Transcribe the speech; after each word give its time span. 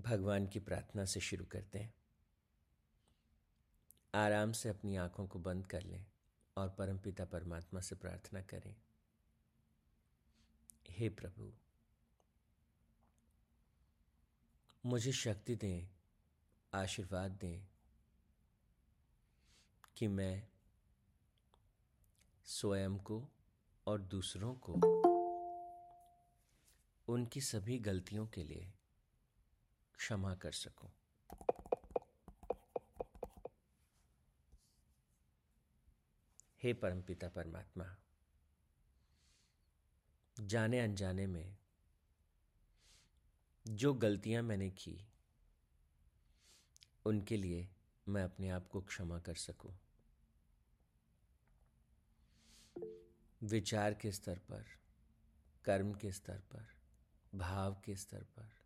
भगवान 0.00 0.46
की 0.46 0.58
प्रार्थना 0.58 1.04
से 1.04 1.20
शुरू 1.20 1.44
करते 1.44 1.78
हैं। 1.78 1.94
आराम 4.14 4.52
से 4.52 4.68
अपनी 4.68 4.96
आँखों 4.96 5.26
को 5.26 5.38
बंद 5.38 5.66
कर 5.66 5.82
लें 5.82 6.06
और 6.56 6.68
परमपिता 6.70 7.24
परमात्मा 7.24 7.80
से 7.80 7.94
प्रार्थना 7.94 8.42
करें। 8.42 8.76
हे 10.88 11.08
प्रभु, 11.08 11.52
मुझे 14.86 15.12
शक्ति 15.12 15.56
दें, 15.56 15.88
आशीर्वाद 16.74 17.30
दें 17.30 17.66
कि 19.96 20.08
मैं 20.08 20.48
स्वयं 22.44 22.98
को 22.98 23.28
और 23.86 24.00
दूसरों 24.00 24.54
को 24.54 24.72
उनकी 27.08 27.40
सभी 27.40 27.78
गलतियों 27.78 28.26
के 28.26 28.44
लिए 28.44 28.72
क्षमा 30.00 30.34
कर 30.34 30.52
सकूँ। 30.52 30.90
हे 36.62 36.72
परमपिता 36.72 37.28
परमात्मा, 37.28 37.96
जाने 40.40 40.80
अनजाने 40.80 41.26
में 41.26 41.56
जो 43.66 43.94
गलतियाँ 43.94 44.42
मैंने 44.42 44.70
की, 44.70 45.08
उनके 47.04 47.36
लिए 47.36 47.68
मैं 48.08 48.24
अपने 48.24 48.48
आप 48.48 48.68
को 48.68 48.80
क्षमा 48.80 49.18
कर 49.18 49.34
सकूँ। 49.34 49.74
विचार 53.42 53.94
के 53.94 54.12
स्तर 54.12 54.38
पर, 54.38 54.64
कर्म 55.64 55.94
के 55.94 56.12
स्तर 56.12 56.38
पर, 56.38 56.66
भाव 57.34 57.82
के 57.84 57.96
स्तर 57.96 58.22
पर 58.22 58.59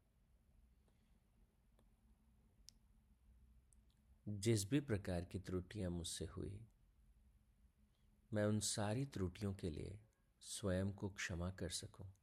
जिस 4.28 4.71
भी 4.71 4.80
प्रकार 4.80 5.24
की 5.24 5.38
त्रुटियाँ 5.38 5.90
मुझसे 5.90 6.24
हुई, 6.24 6.66
मैं 8.32 8.45
उन 8.45 8.60
सारी 8.60 9.07
त्रुटियों 9.07 9.54
के 9.54 9.71
लिए 9.71 10.01
स्वयं 10.40 10.93
को 10.93 11.09
क्षमा 11.09 11.51
कर 11.51 11.71
सकूँ। 11.71 12.15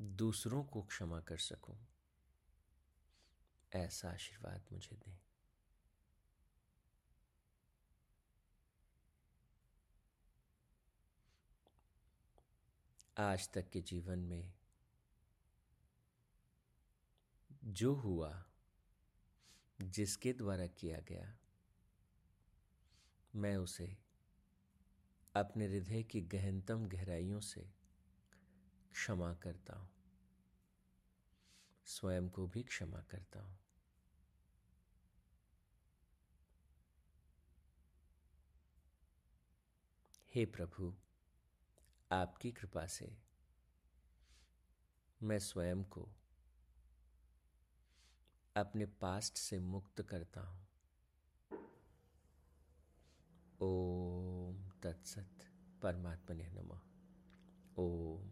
दूसरों 0.00 0.64
को 0.64 0.82
क्षमा 0.82 1.20
कर 1.20 1.38
सकूँ। 1.38 1.86
ऐसा 3.72 4.10
आशीर्वाद 4.10 4.64
मुझे 4.72 4.96
दें। 4.96 5.18
आज 13.18 13.52
तक 13.52 13.70
के 13.70 13.80
जीवन 13.80 14.18
में 14.18 14.52
जो 17.64 17.94
हुआ 17.94 18.47
जिसके 19.80 20.32
द्वारा 20.32 20.66
किया 20.66 21.00
गया, 21.00 21.38
मैं 23.34 23.56
उसे 23.56 23.98
अपने 25.34 25.66
हृदय 25.66 26.02
की 26.02 26.20
गहनतम 26.20 26.86
गहराइयों 26.86 27.40
से 27.40 27.70
क्षमा 28.92 29.34
करता 29.34 29.76
हूँ। 29.76 29.90
स्वयं 31.84 32.28
को 32.28 32.46
भी 32.46 32.62
क्षमा 32.62 33.00
करता 33.00 33.40
हूँ। 33.40 33.58
हे 40.34 40.46
प्रभु, 40.46 40.96
आपकी 42.12 42.52
कृपा 42.52 42.86
से 42.86 43.18
मैं 45.22 45.38
स्वयं 45.38 45.84
को 45.84 46.08
अपने 48.60 48.86
पास्ट 48.86 49.36
से 49.36 49.58
मुक्त 49.58 50.02
करता 50.02 50.40
हूँ। 50.40 50.66
ओम 53.60 54.70
तत्सत 54.82 55.30
परमात्मा 55.82 56.36
ने 56.36 56.48
नमः। 56.48 56.80
ओम 57.78 58.30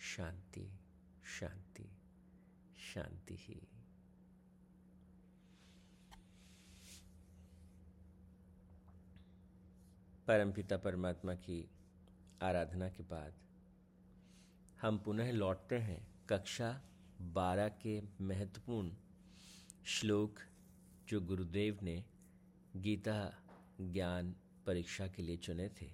शांति 0.00 0.78
शांति 1.24 1.96
शांति 2.78 3.36
ही। 3.36 3.68
परमपिता 10.26 10.76
परमात्मा 10.76 11.34
की 11.34 11.70
आराधना 12.42 12.88
के 12.88 13.02
बाद 13.02 13.34
हम 14.80 14.98
पुनः 14.98 15.32
लौटते 15.32 15.78
हैं 15.78 16.26
कक्षा 16.28 16.82
बारह 17.20 17.68
के 17.68 18.02
महत्वपूर्ण 18.20 18.92
श्लोक 19.86 20.38
जो 21.08 21.20
गुरुदेव 21.20 21.78
ने 21.82 22.04
गीता 22.76 23.42
ज्ञान 23.80 24.34
परीक्षा 24.66 25.06
के 25.08 25.22
लिए 25.22 25.36
चुने 25.36 25.68
थे। 25.68 25.90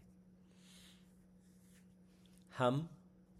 हम 2.59 2.89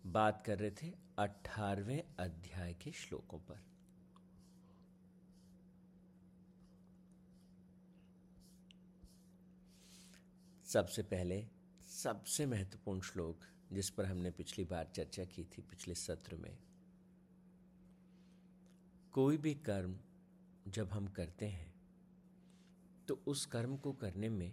बात 0.07 0.43
कर 0.43 0.59
रहे 0.59 0.71
थे 0.71 0.93
अठारहवें 1.19 2.03
अध्याय 2.19 2.75
के 2.75 2.93
श्लोकों 2.93 3.39
पर। 3.39 3.63
सबसे 10.65 11.03
पहले, 11.03 11.47
सबसे 11.89 12.47
महत्वपूर्ण 12.47 13.01
श्लोक 13.01 13.41
जिस 13.73 13.91
पर 13.91 14.07
हमने 14.07 14.31
पिछली 14.31 14.65
बार 14.65 14.91
चर्चा 14.95 15.25
की 15.25 15.45
थी 15.45 15.63
पिछले 15.63 15.95
सत्र 15.95 16.37
में, 16.37 16.57
कोई 19.13 19.37
भी 19.37 19.55
कर्म 19.55 19.99
जब 20.71 20.91
हम 20.91 21.07
करते 21.07 21.47
हैं 21.47 21.73
तो 23.09 23.15
उस 23.27 23.45
कर्म 23.47 23.77
को 23.77 23.93
करने 23.93 24.29
में 24.29 24.53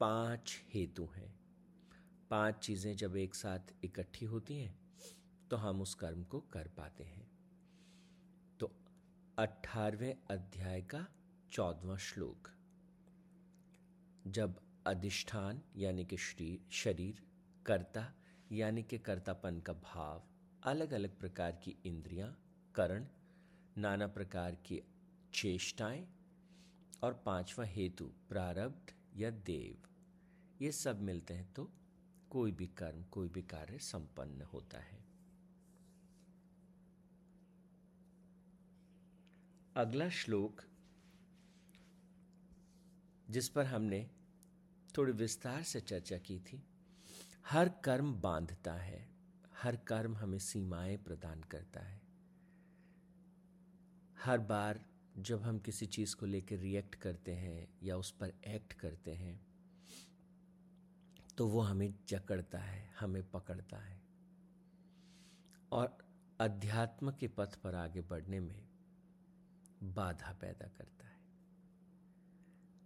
पाँच 0.00 0.62
हेतु 0.74 1.08
हैं। 1.16 1.34
पाँच 2.30 2.54
चीज़ें 2.56 2.96
जब 2.96 3.16
एक 3.16 3.34
साथ 3.34 3.72
इकट्ठी 3.84 4.24
होती 4.24 4.58
हैं 4.58 4.74
तो 5.50 5.56
हम 5.56 5.80
उस 5.82 5.94
कर्म 5.94 6.22
को 6.22 6.40
कर 6.52 6.68
पाते 6.68 7.04
हैं। 7.04 7.26
तो 8.60 8.70
अठारहवें 9.38 10.14
अध्याय 10.30 10.80
का 10.82 11.06
चौदवा 11.52 11.96
श्लोक। 11.96 12.50
जब 14.26 14.60
अधिष्ठान 14.86 15.62
यानी 15.76 16.04
कि 16.04 16.16
शरीर 16.16 16.66
शरीर, 16.72 17.22
कर्ता 17.66 18.12
यानी 18.52 18.82
कि 18.82 18.98
कर्तापन 18.98 19.60
का 19.60 19.72
भाव 19.72 20.22
अलग 20.62 20.92
अलग 20.92 21.18
प्रकार 21.18 21.60
की 21.64 21.76
इंद्रियाँ, 21.86 22.36
करण, 22.74 23.06
नाना 23.78 24.06
प्रकार 24.06 24.54
की 24.66 24.82
चेष्टाएँ 25.36 26.06
और 27.02 27.14
पांचवा 27.26 27.64
हेतु, 27.64 28.04
प्रारब्ध 28.28 28.92
या 29.16 29.30
देव। 29.30 29.88
ये 30.62 30.72
सब 30.72 31.00
मिलते 31.02 31.34
हैं 31.34 31.52
तो 31.54 31.70
कोई 32.30 32.52
भी 32.52 32.66
कर्म, 32.66 33.02
कोई 33.02 33.28
भी 33.28 33.42
कार्य 33.42 33.78
संपन्न 33.78 34.42
होता 34.42 34.78
है। 34.78 35.04
अगला 39.76 40.08
श्लोक, 40.08 40.62
जिस 43.30 43.48
पर 43.48 43.66
हमने 43.66 44.10
थोड़ी 44.96 45.12
विस्तार 45.12 45.62
से 45.62 45.80
चर्चा 45.80 46.18
की 46.18 46.38
थी, 46.38 46.62
हर 47.46 47.68
कर्म 47.68 48.14
बांधता 48.14 48.74
है, 48.74 49.08
हर 49.62 49.76
कर्म 49.76 50.16
हमें 50.16 50.38
सीमाएँ 50.38 50.96
प्रदान 50.96 51.42
करता 51.42 51.80
है। 51.80 52.00
हर 54.18 54.38
बार 54.38 54.84
जब 55.18 55.42
हम 55.42 55.58
किसी 55.58 55.86
चीज़ 55.86 56.16
को 56.16 56.26
लेकर 56.26 56.56
रिएक्ट 56.56 56.94
करते 56.94 57.34
हैं 57.34 57.68
या 57.82 57.96
उस 57.96 58.10
पर 58.10 58.32
एक्ट 58.46 58.72
करते 58.72 59.14
हैं 59.14 59.46
तो 61.38 61.46
वो 61.48 61.60
हमें 61.60 61.94
जकड़ता 62.08 62.58
है, 62.58 62.94
हमें 63.00 63.30
पकड़ता 63.30 63.76
है। 63.76 64.02
और 65.72 65.98
अध्यात्म 66.40 67.12
के 67.12 67.28
पथ 67.28 67.56
पर 67.56 67.74
आगे 67.74 68.00
बढ़ने 68.00 68.40
में 68.40 68.68
बाधा 69.82 70.32
पैदा 70.32 70.68
करता 70.68 71.06
है। 71.06 71.16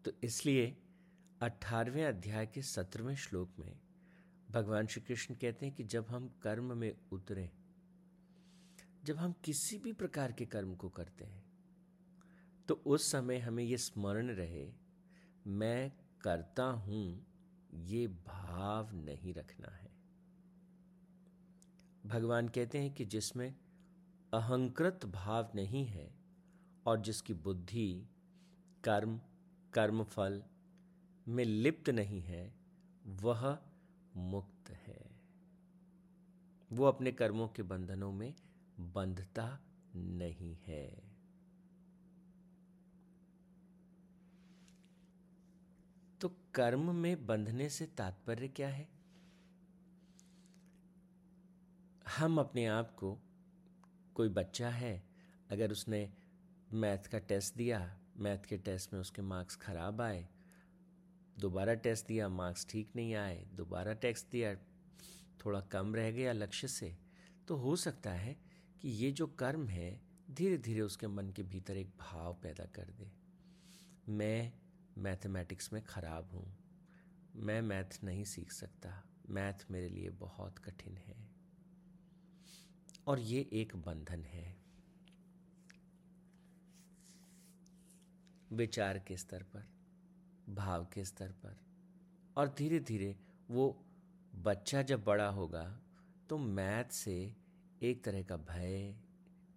तो 0.04 0.12
इसलिए 0.24 0.76
अठारहवें 1.42 2.04
अध्याय 2.04 2.46
के 2.46 2.62
सत्रहवें 2.62 3.16
श्लोक 3.16 3.58
में 3.58 3.80
भगवान 4.50 4.86
श्री 4.86 5.02
कृष्ण 5.02 5.34
कहते 5.34 5.66
हैं 5.66 5.74
कि 5.74 5.84
जब 5.84 6.06
हम 6.08 6.28
कर्म 6.42 6.76
में 6.76 6.92
उतरे, 7.12 7.50
जब 9.04 9.16
हम 9.16 9.32
किसी 9.32 9.78
भी 9.78 9.92
प्रकार 9.92 10.32
के 10.32 10.46
कर्म 10.46 10.74
को 10.74 10.88
करते 10.88 11.24
हैं 11.24 11.49
तो 12.70 12.82
उस 12.86 13.12
समय 13.12 13.38
हमें 13.38 13.64
ये 13.64 13.76
स्मरण 13.76 14.28
रहे, 14.28 14.72
मैं 15.46 15.92
करता 16.20 16.64
हूँ, 16.64 17.26
ये 17.74 18.06
भाव 18.06 18.90
नहीं 18.94 19.34
रखना 19.34 19.68
है। 19.68 19.90
भगवान 22.06 22.48
कहते 22.48 22.78
हैं 22.78 22.94
कि 22.94 23.04
जिसमें 23.04 23.54
अहंकृत 24.34 25.06
भाव 25.06 25.50
नहीं 25.54 25.86
है 25.86 26.14
और 26.86 27.00
जिसकी 27.00 27.34
बुद्धि, 27.34 28.06
कर्म, 28.84 29.20
कर्मफल 29.72 30.42
में 31.28 31.44
लिप्त 31.44 31.90
नहीं 31.90 32.22
है, 32.22 32.54
वह 33.06 33.58
मुक्त 34.16 34.70
है। 34.70 35.10
वो 36.72 36.84
अपने 36.84 37.12
कर्मों 37.12 37.48
के 37.48 37.62
बंधनों 37.62 38.12
में 38.12 38.34
बंधता 38.80 39.60
नहीं 39.96 40.56
है 40.66 41.10
तो 46.20 46.28
कर्म 46.54 46.94
में 46.94 47.26
बंधने 47.26 47.68
से 47.68 47.86
तात्पर्य 47.86 48.48
क्या 48.48 48.68
है? 48.68 48.88
हम 52.16 52.38
अपने 52.38 52.66
आप 52.66 52.94
को, 52.94 53.18
कोई 54.14 54.28
बच्चा 54.28 54.70
है, 54.70 55.02
अगर 55.50 55.72
उसने 55.72 56.12
मैथ 56.72 56.98
का 56.98 57.18
टेस्ट 57.18 57.54
दिया, 57.54 58.00
मैथ 58.16 58.38
के 58.38 58.56
टेस्ट 58.56 58.92
में 58.92 59.00
उसके 59.00 59.22
मार्क्स 59.22 59.56
खराब 59.56 60.00
आए, 60.00 60.28
दोबारा 61.38 61.74
टेस्ट 61.74 62.06
दिया, 62.06 62.28
मार्क्स 62.28 62.66
ठीक 62.70 62.90
नहीं 62.96 63.14
आए, 63.14 63.46
दोबारा 63.54 63.92
टेस्ट 63.92 64.26
दिया, 64.30 64.54
थोड़ा 65.44 65.60
कम 65.60 65.94
रह 65.94 66.10
गया 66.10 66.32
लक्ष्य 66.32 66.68
से 66.68 66.96
तो 67.48 67.56
हो 67.56 67.76
सकता 67.76 68.10
है 68.10 68.36
कि 68.80 68.88
ये 68.88 69.12
जो 69.12 69.26
कर्म 69.26 69.68
है 69.68 70.00
धीरे 70.30 70.58
धीरे 70.58 70.80
उसके 70.80 71.06
मन 71.06 71.30
के 71.30 71.42
भीतर 71.42 71.76
एक 71.76 71.88
भाव 72.00 72.34
पैदा 72.42 72.64
कर 72.64 72.90
दे। 72.90 73.12
मैं 74.08 74.52
मैथमेटिक्स 75.00 75.72
में 75.72 75.82
ख़राब 75.82 76.30
हूँ। 76.32 76.58
मैं 77.36 77.62
मैथ 77.62 78.04
नहीं 78.04 78.24
सीख 78.24 78.52
सकता। 78.52 79.04
मैथ 79.30 79.70
मेरे 79.70 79.88
लिए 79.88 80.10
बहुत 80.10 80.58
कठिन 80.58 80.96
है। 80.96 81.16
और 83.06 83.18
ये 83.18 83.48
एक 83.52 83.76
बंधन 83.76 84.24
है। 84.24 84.56
विचार 88.52 88.98
के 88.98 89.16
स्तर 89.16 89.42
पर, 89.42 89.66
भाव 90.48 90.84
के 90.84 91.04
स्तर 91.04 91.32
पर, 91.32 91.56
और 92.36 92.54
धीरे 92.58 92.80
धीरे 92.80 93.16
वो 93.50 93.84
बच्चा 94.34 94.82
जब 94.82 95.04
बड़ा 95.04 95.28
होगा 95.28 95.80
तो 96.30 96.38
मैथ 96.38 96.84
से 96.84 97.36
एक 97.82 98.04
तरह 98.04 98.22
का 98.22 98.36
भय, 98.36 98.94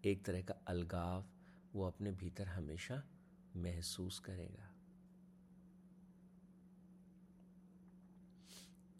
एक 0.05 0.25
तरह 0.25 0.41
का 0.41 0.53
अलगाव 0.67 1.25
वो 1.73 1.87
अपने 1.87 2.11
भीतर 2.11 2.47
हमेशा 2.47 3.03
महसूस 3.55 4.19
करेगा। 4.19 4.72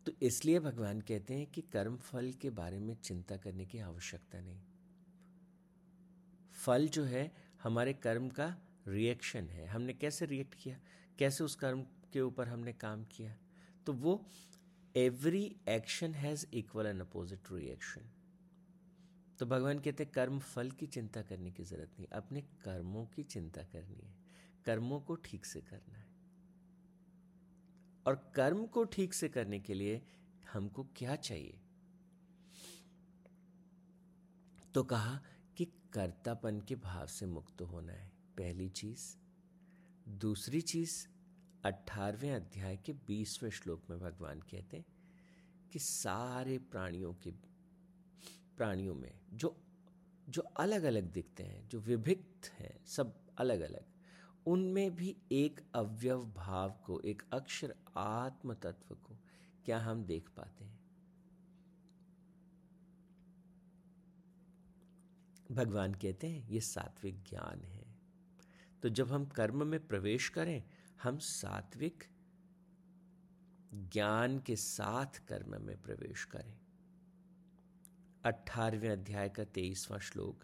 तो 0.05 0.11
इसलिए 0.21 0.59
भगवान 0.59 1.01
कहते 1.01 1.33
हैं 1.33 1.45
कि 1.47 1.61
कर्म 1.61 1.97
फल 1.97 2.31
के 2.31 2.50
बारे 2.50 2.79
में 2.79 2.95
चिंता 2.95 3.38
करने 3.38 3.65
की 3.65 3.79
आवश्यकता 3.79 4.41
नहीं। 4.41 4.61
फल 6.53 6.88
जो 6.88 7.03
है, 7.03 7.31
हमारे 7.63 7.94
कर्म 7.94 8.29
का 8.29 8.55
रिएक्शन 8.88 9.50
है। 9.50 9.65
हमने 9.67 9.94
कैसे 9.94 10.25
रिएक्ट 10.25 10.55
किया? 10.55 10.79
कैसे 11.19 11.44
उस 11.44 11.55
कर्म 11.55 11.81
के 12.13 12.21
ऊपर 12.21 12.47
हमने 12.47 12.73
काम 12.73 13.03
किया? 13.03 13.35
तो 13.85 13.94
वो 13.94 14.25
every 14.95 15.55
action 15.69 16.13
has 16.13 16.45
equal 16.53 16.85
and 16.85 17.01
opposite 17.01 17.51
reaction 17.51 18.09
तो 19.39 19.45
भगवान 19.45 19.79
कहते 19.79 20.03
हैं, 20.03 20.11
कर्म 20.11 20.39
फल 20.39 20.71
की 20.71 20.88
चिंता 20.88 21.21
करने 21.21 21.51
की 21.51 21.63
ज़रूरत 21.63 21.91
नहीं। 21.99 22.07
अपने 22.07 22.41
कर्मों 22.41 23.06
की 23.06 23.23
चिंता 23.23 23.63
करनी 23.63 24.01
है। 24.07 24.15
कर्मों 24.65 24.99
को 25.01 25.15
ठीक 25.15 25.45
से 25.45 25.61
करना 25.61 25.97
है। 25.97 26.12
और 28.07 28.31
कर्म 28.35 28.65
को 28.65 28.83
ठीक 28.83 29.13
से 29.13 29.29
करने 29.29 29.59
के 29.59 29.73
लिए 29.73 30.01
हमको 30.53 30.83
क्या 30.83 31.15
चाहिए? 31.15 31.59
तो 34.73 34.83
कहा 34.83 35.21
कि 35.57 35.65
कर्तापन 35.65 36.61
के 36.61 36.75
भाव 36.75 37.07
से 37.07 37.25
मुक्त 37.25 37.61
होना 37.61 37.94
है, 37.94 38.11
पहली 38.38 38.69
चीज़। 38.69 39.15
दूसरी 40.09 40.61
चीज़, 40.61 41.07
अठारहवें 41.65 42.31
अध्याय 42.31 42.77
के 42.77 42.94
बीसवें 42.94 43.50
श्लोक 43.50 43.83
में 43.89 44.00
भगवान 44.00 44.39
कहते 44.39 44.77
हैं 44.77 44.85
कि 45.71 45.79
सारे 45.79 46.57
प्राणियों 46.57 47.13
के, 47.13 47.31
प्राणियों 48.57 48.95
में 48.95 49.19
जो 49.33 49.59
जो 50.29 50.41
अलग 50.41 50.83
अलग 50.83 51.03
दिखते 51.03 51.44
हैं, 51.44 51.69
जो 51.69 51.79
विभिक्त 51.79 52.47
हैं, 52.47 52.85
सब 52.85 53.19
अलग 53.38 53.59
अलग 53.59 53.85
उनमें 54.48 54.95
भी 54.95 55.18
एक 55.31 55.62
अव्यव 55.74 56.25
भाव 56.25 56.72
को, 56.86 57.00
एक 57.00 57.24
अक्षर 57.34 57.75
आत्म 57.98 58.54
तत्व 58.54 58.95
को 58.95 59.18
क्या 59.66 59.80
हम 59.80 60.04
देख 60.04 60.30
पाते 60.30 60.66
हैं? 60.66 60.80
भगवान 65.51 65.94
कहते 65.94 66.28
हैं, 66.28 66.48
ये 66.48 66.60
सात्विक 66.60 67.24
ज्ञान 67.24 67.63
है। 67.63 67.95
तो 68.84 68.90
जब 68.90 69.12
हम 69.12 69.25
कर्म 69.25 69.68
में 69.68 69.88
प्रवेश 69.88 70.30
करें, 70.30 70.63
हम 71.04 71.18
सात्विक 71.18 72.04
ज्ञान 73.74 74.40
के 74.40 74.56
साथ 74.56 75.25
कर्म 75.28 75.62
में 75.62 75.81
प्रवेश 75.81 76.24
करें। 76.24 76.60
अठारहवें 78.25 78.90
अध्याय 78.90 79.30
का 79.30 79.44
तेईसवां 79.44 80.00
श्लोक 80.00 80.44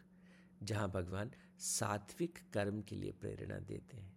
जहाँ 0.63 0.89
भगवान 0.89 1.31
सात्विक 1.59 2.39
कर्म 2.53 2.81
के 2.81 2.95
लिए 2.95 3.11
प्रेरणा 3.11 3.59
देते 3.59 3.97
हैं। 3.97 4.13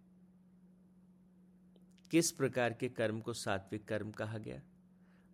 किस 2.11 2.31
प्रकार 2.31 2.73
के 2.73 2.89
कर्म 2.89 3.19
को 3.19 3.33
सात्विक 3.33 3.87
कर्म 3.87 4.11
कहा 4.11 4.37
गया? 4.37 4.61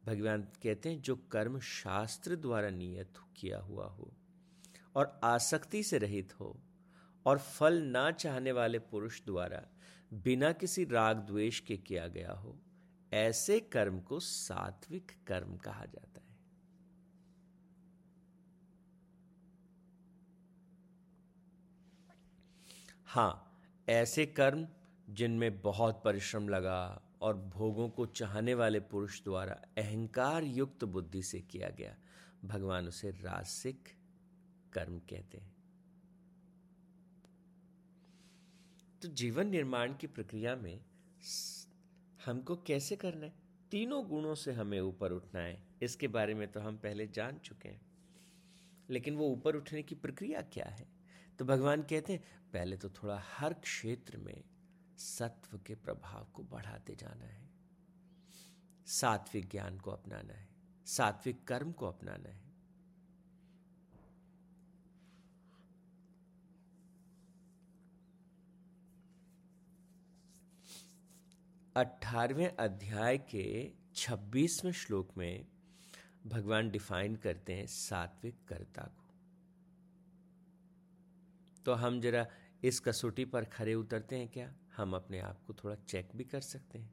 भगवान 0.06 0.42
कहते 0.64 0.90
हैं, 0.90 1.02
जो 1.02 1.16
कर्म 1.16 1.60
शास्त्र 1.60 2.36
द्वारा 2.36 2.70
नियत 2.70 3.14
किया 3.36 3.60
हुआ 3.60 3.86
हो 3.86 4.12
और 4.96 5.20
आसक्ति 5.24 5.84
से 5.84 5.98
रहित 5.98 6.40
हो 6.40 6.56
और 7.26 7.38
फल 7.38 7.82
ना 7.84 8.12
चाहने 8.12 8.52
वाले 8.52 8.80
पुरुष 8.80 9.22
द्वारा 9.26 9.62
बिना 10.14 10.52
किसी 10.52 10.86
राग 10.86 11.18
द्वेष 11.18 11.60
के 11.60 11.78
किया 11.78 12.08
गया 12.08 12.32
हो, 12.32 12.58
ऐसे 13.14 13.60
कर्म 13.60 14.00
को 14.00 14.20
सात्विक 14.20 15.12
कर्म 15.28 15.58
कहा 15.58 15.86
जाता 15.86 16.22
है। 16.22 16.29
हाँ 23.10 23.62
ऐसे 23.90 24.26
कर्म 24.26 24.68
जिनमें 25.10 25.62
बहुत 25.62 26.02
परिश्रम 26.06 26.50
लगा 26.50 27.02
और 27.22 27.38
भोगों 27.38 27.90
को 27.90 28.06
चाहने 28.06 28.54
वाले 28.54 28.80
पुरुष 28.80 29.24
द्वारा 29.24 29.54
अहंकार 29.78 30.44
युक्त 30.44 30.84
बुद्धि 30.84 31.24
से 31.24 31.40
किया 31.40 31.70
गया, 31.70 31.96
भगवान 32.46 32.88
उसे 32.88 33.12
रासिक 33.12 33.84
कर्म 34.74 35.00
कहते 35.00 35.38
हैं। 35.38 35.56
तो 39.02 39.08
जीवन 39.08 39.48
निर्माण 39.48 39.94
की 39.94 40.08
प्रक्रिया 40.08 40.56
में 40.56 40.80
हमको 42.26 42.56
कैसे 42.56 42.96
करना 42.96 43.26
है? 43.26 43.34
तीनों 43.72 44.08
गुणों 44.08 44.36
से 44.36 44.52
हमें 44.52 44.82
ऊपर 44.82 45.12
उठना 45.12 45.42
है। 45.42 45.64
इसके 45.82 46.08
बारे 46.08 46.34
में 46.34 46.52
तो 46.52 46.60
हम 46.60 46.78
पहले 46.78 47.08
जान 47.08 47.38
चुके 47.38 47.70
हैं। 47.70 47.82
लेकिन 48.90 49.16
वो 49.16 49.30
ऊपर 49.30 49.56
उठने 49.56 49.84
की 49.84 49.96
प्रक्रिया 49.96 50.42
क्या 50.42 50.66
है? 50.66 50.99
तो 51.40 51.46
भगवान 51.46 51.82
कहते 51.82 52.14
हैं, 52.14 52.22
पहले 52.54 52.78
तो 52.78 52.90
थोड़ा 52.90 53.22
हर 53.28 53.54
क्षेत्र 53.54 54.18
में 54.18 54.44
सत्व 54.98 55.58
के 55.58 55.76
प्रभाव 55.76 56.28
को 56.34 56.44
बढ़ाते 56.44 56.96
जाना 56.96 57.26
है। 57.26 57.50
सात्विक 58.88 59.50
ज्ञान 59.50 59.78
को 59.80 59.92
अपनाना 59.92 60.34
है, 60.34 60.48
सात्विक 60.86 61.44
कर्म 61.48 61.72
को 61.72 61.86
अपनाना 61.86 62.30
है। 62.30 62.48
अठारहवें 71.76 72.56
अध्याय 72.58 73.18
के 73.18 73.72
छब्बीसवें 73.96 74.72
श्लोक 74.72 75.18
में 75.18 75.46
भगवान 76.28 76.70
डिफाइन 76.70 77.16
करते 77.16 77.54
हैं 77.54 77.66
सात्विक 77.66 78.48
कर्ता 78.48 78.92
तो 81.66 81.74
हम 81.74 82.02
जरा 82.02 82.28
इस 82.64 82.80
कसौटी 82.80 83.26
पर 83.26 83.46
खड़े 83.46 83.74
उतरते 83.74 84.18
हैं 84.18 84.28
क्या? 84.28 84.54
हम 84.78 84.96
अपने 84.96 85.20
आप 85.20 85.44
को 85.48 85.54
थोड़ा 85.54 85.76
चेक 85.76 86.10
भी 86.16 86.24
कर 86.24 86.42
सकते 86.42 86.80
हैं। 86.80 86.92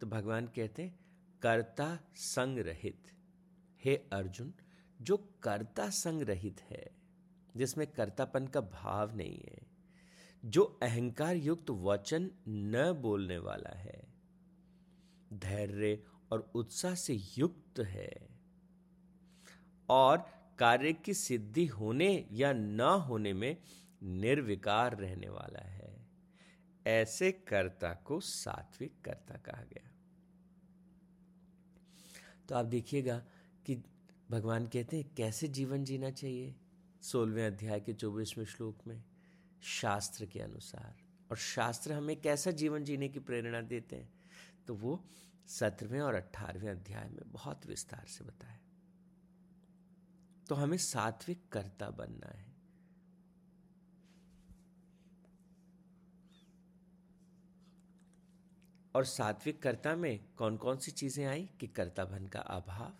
तो 0.00 0.06
भगवान 0.06 0.46
कहते 0.46 0.82
हैं, 0.82 0.98
कर्ता 1.42 1.98
संग 2.14 2.58
रहित, 2.58 3.12
हे 3.84 3.96
अर्जुन, 3.96 4.54
जो 5.02 5.16
कर्ता 5.16 5.90
संग 5.90 6.22
रहित 6.22 6.60
है, 6.60 6.90
जिसमें 7.56 7.86
कर्तापन 7.86 8.46
का 8.46 8.60
भाव 8.60 9.16
नहीं 9.16 9.38
है, 9.38 9.62
जो 10.44 10.78
अहंकार 10.82 11.36
युक्त 11.36 11.70
वचन 11.70 12.30
न 12.48 12.92
बोलने 12.92 13.38
वाला 13.38 13.76
है, 13.76 14.14
धैर्य 15.32 16.04
और 16.32 16.50
उत्साह 16.54 16.94
से 16.94 17.14
युक्त 17.38 17.80
है, 17.80 18.28
और 19.88 20.39
कार्य 20.60 20.92
की 20.92 21.14
सिद्धि 21.14 21.66
होने 21.66 22.28
या 22.32 22.52
न 22.52 22.80
होने 22.80 23.32
में 23.32 23.56
निर्विकार 24.02 24.98
रहने 24.98 25.28
वाला 25.28 25.68
है। 25.68 26.06
ऐसे 26.86 27.32
कर्ता 27.32 27.94
को 27.94 28.20
सात्विक 28.20 28.92
कर्ता 29.04 29.34
कहा 29.34 29.62
गया। 29.62 29.90
तो 32.48 32.54
आप 32.54 32.66
देखिएगा 32.66 33.24
कि 33.66 33.82
भगवान 34.30 34.66
कहते 34.66 34.96
हैं, 34.96 35.14
कैसे 35.14 35.48
जीवन 35.48 35.84
जीना 35.84 36.10
चाहिए? 36.10 36.54
सोलहवें 37.02 37.46
अध्याय 37.46 37.80
के 37.80 37.92
चौबीसवें 37.92 38.44
श्लोक 38.44 38.78
में 38.86 39.04
शास्त्र 39.62 40.26
के 40.26 40.40
अनुसार। 40.40 40.96
और 41.30 41.36
शास्त्र 41.36 41.92
हमें 41.92 42.20
कैसा 42.20 42.50
जीवन 42.50 42.84
जीने 42.84 43.08
की 43.08 43.18
प्रेरणा 43.18 43.60
देते 43.60 43.96
हैं? 43.96 44.12
तो 44.66 44.74
वो 44.74 45.04
सत्रहवें 45.46 46.00
और 46.00 46.14
अठारहवें 46.14 46.70
अध्याय 46.70 47.08
में 47.08 47.32
बहुत 47.32 47.66
विस्तार 47.66 48.04
से 48.08 48.24
बताया। 48.24 48.59
तो 50.50 50.56
हमें 50.56 50.78
सात्विक 50.78 51.48
कर्ता 51.52 51.90
बनना 51.90 52.38
है। 52.38 52.56
और 58.94 59.04
सात्विक 59.04 59.62
कर्ता 59.62 59.96
में 59.96 60.24
कौन 60.36 60.56
कौन 60.56 60.76
सी 60.78 60.90
चीज़ें 60.90 61.26
आई? 61.26 61.50
कि 61.60 61.66
कर्ताभन 61.66 62.26
का 62.26 62.40
अभाव, 62.40 62.92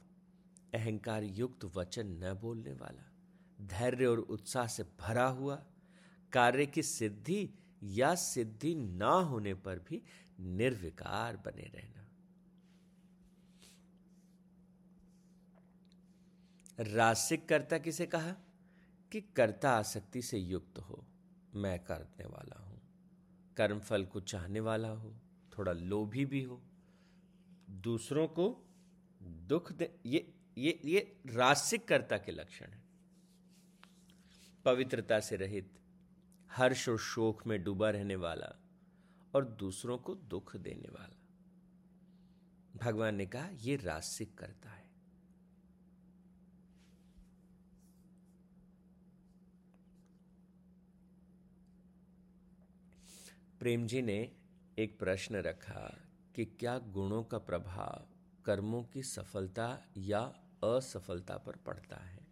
अहंकार 0.74 1.22
युक्त 1.24 1.64
वचन 1.64 2.06
न 2.06 2.34
बोलने 2.34 2.72
वाला, 2.72 3.12
धैर्य 3.66 4.06
और 4.06 4.18
उत्साह 4.18 4.66
से 4.66 4.82
भरा 5.00 5.26
हुआ, 5.26 5.56
कार्य 6.32 6.66
की 6.66 6.82
सिद्धि 6.82 7.50
या 7.82 8.14
सिद्धि 8.14 8.74
ना 8.74 9.10
होने 9.10 9.54
पर 9.54 9.78
भी 9.78 10.02
निर्विकार 10.40 11.36
बने 11.36 11.62
रहना। 11.62 12.09
रासिक 16.80 17.48
कर्ता 17.48 17.78
किसे 17.78 18.06
कहा? 18.06 18.36
कि 19.12 19.20
कर्ता 19.20 19.70
आसक्ति 19.70 20.22
से 20.22 20.38
युक्त 20.38 20.78
हो। 20.78 21.04
मैं 21.54 21.84
करने 21.84 22.24
वाला 22.24 22.60
हूँ। 22.60 22.80
कर्मफल 23.56 24.04
को 24.04 24.20
चाहने 24.20 24.60
वाला 24.60 24.88
हो। 24.88 25.14
थोड़ा 25.58 25.72
लोभी 25.72 26.26
भी 26.26 26.42
हो। 26.42 26.62
दूसरों 27.70 28.28
को 28.28 28.64
दुख 29.22 29.72
दे, 29.72 29.98
ये 30.06 30.34
ये 30.58 30.80
ये 30.84 31.20
रासिक 31.26 31.88
कर्ता 31.88 32.18
के 32.18 32.32
लक्षण 32.32 32.66
है। 32.66 32.82
पवित्रता 34.64 35.20
से 35.20 35.36
रहित, 35.36 35.78
हर्ष 36.50 36.88
और 36.88 36.98
शोक 36.98 37.46
में 37.46 37.64
डूबा 37.64 37.90
रहने 37.90 38.16
वाला 38.16 38.62
और 39.34 39.44
दूसरों 39.44 39.98
को 39.98 40.14
दुख 40.14 40.56
देने 40.56 40.88
वाला। 40.88 41.16
भगवान 42.76 43.14
ने 43.14 43.26
कहा 43.26 43.48
यह 43.48 43.80
रासिक 43.82 44.38
करता 44.38 44.70
है। 44.70 44.79
प्रेम 53.60 53.86
जी 53.86 54.02
ने 54.02 54.32
एक 54.78 54.98
प्रश्न 54.98 55.36
रखा 55.36 55.98
कि 56.34 56.44
क्या 56.44 56.78
गुणों 56.78 57.22
का 57.24 57.38
प्रभाव 57.38 58.06
कर्मों 58.44 58.82
की 58.84 59.02
सफलता 59.02 59.84
या 59.96 60.20
असफलता 60.64 61.36
पर 61.36 61.56
पड़ता 61.56 61.96
है? 61.96 62.26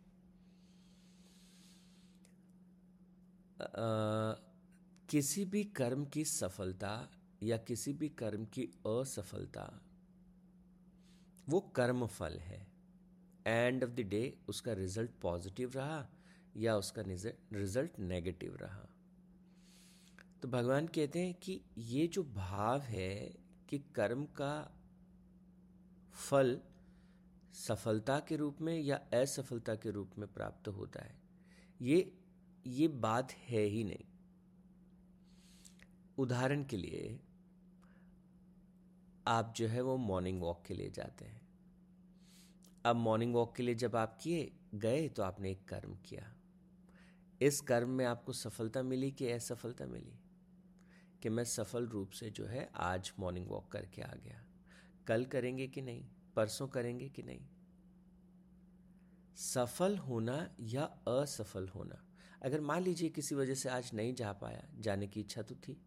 आ, 3.61 4.33
किसी 5.09 5.45
भी 5.45 5.65
कर्म 5.65 6.05
की 6.05 6.25
सफलता 6.25 7.11
या 7.43 7.57
किसी 7.57 7.93
भी 7.93 8.09
कर्म 8.09 8.45
की 8.45 8.65
असफलता 8.87 9.81
वो 11.49 11.61
कर्म 11.61 12.07
फल 12.07 12.39
है। 12.39 12.67
एंड 13.47 13.85
ऑफ़ 13.85 13.91
द 13.91 14.01
डे 14.01 14.39
उसका 14.49 14.73
रिज़ल्ट 14.73 15.11
पॉजिटिव 15.23 15.73
रहा 15.75 16.09
या 16.57 16.77
उसका 16.77 17.03
रिज़ल्ट 17.53 17.99
नेगेटिव 17.99 18.57
रहा? 18.57 18.88
तो 20.43 20.49
भगवान 20.49 20.87
कहते 20.87 21.19
हैं 21.19 21.35
कि 21.35 21.61
ये 21.79 22.07
जो 22.07 22.23
भाव 22.25 22.81
है 22.81 23.35
कि 23.69 23.79
कर्म 23.95 24.25
का 24.25 24.71
फल 26.15 26.59
सफलता 27.55 28.19
के 28.19 28.37
रूप 28.37 28.61
में 28.61 28.79
या 28.81 28.97
असफलता 29.15 29.75
के 29.75 29.91
रूप 29.91 30.11
में 30.19 30.27
प्राप्त 30.35 30.69
होता 30.69 31.05
है, 31.05 31.19
ये 31.83 32.13
ये 32.67 32.89
बात 32.89 33.33
है 33.33 33.63
ही 33.63 33.83
नहीं। 33.85 34.05
उदाहरण 36.19 36.65
के 36.65 36.77
लिए, 36.77 37.19
आप 39.27 39.53
जो 39.57 39.67
है 39.69 39.81
वो 39.81 39.97
मॉर्निंग 39.97 40.41
वॉक 40.43 40.63
के 40.67 40.75
लिए 40.75 40.91
जाते 40.91 41.25
हैं। 41.25 41.41
अब 42.85 42.97
मॉर्निंग 42.97 43.35
वॉक 43.35 43.55
के 43.57 43.63
लिए 43.63 43.75
जब 43.75 43.97
आप 43.97 44.19
किए, 44.23 44.51
गए 44.75 45.09
तो 45.09 45.23
आपने 45.23 45.51
एक 45.51 45.65
कर्म 45.69 45.95
किया। 46.07 46.33
इस 47.41 47.61
कर्म 47.61 47.91
में 47.91 48.05
आपको 48.05 48.33
सफलता 48.33 48.83
मिली 48.83 49.11
कि 49.11 49.31
असफलता 49.31 49.87
मिली? 49.87 50.19
कि 51.23 51.29
मैं 51.29 51.45
सफल 51.45 51.87
रूप 51.87 52.11
से 52.11 52.31
जो 52.31 52.47
है 52.47 52.71
आज 52.75 53.13
मॉर्निंग 53.19 53.49
वॉक 53.49 53.73
करके 53.73 54.03
आ 54.03 54.15
गया। 54.15 54.47
कल 55.07 55.25
करेंगे 55.25 55.69
कि 55.69 55.83
नहीं? 55.83 56.09
परसों 56.37 56.69
करेंगे 56.69 57.09
कि 57.09 57.23
नहीं? 57.23 57.49
सफल 59.37 59.97
होना 59.97 60.55
या 60.61 60.85
असफल 61.09 61.69
होना? 61.69 62.05
अगर 62.43 62.61
मान 62.61 62.83
लीजिए 62.83 63.09
किसी 63.09 63.35
वजह 63.35 63.55
से 63.55 63.69
आज 63.69 63.91
नहीं 63.95 64.15
जा 64.15 64.33
पाया, 64.33 64.69
जाने 64.79 65.07
की 65.07 65.21
इच्छा 65.21 65.43
तो 65.43 65.55
थी। 65.55 65.83